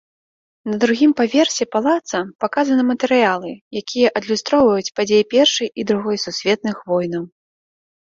[0.69, 3.51] На другім паверсе палаца паказаны матэрыялы,
[3.85, 7.23] якія адлюстроўваюць падзеі першай і другой сусветных войнаў.